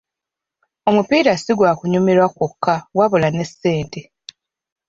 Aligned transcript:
Omupiira 0.89 1.33
si 1.37 1.51
gwa 1.57 1.71
kunyumirwa 1.79 2.27
kwokka 2.35 2.75
wabula 2.97 3.27
ne 3.31 3.45
ssente. 3.49 4.01